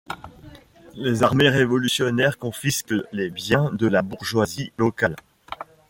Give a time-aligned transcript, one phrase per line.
[0.95, 5.15] Les armées révolutionnaires confisquent les biens de la bourgeoisie locale.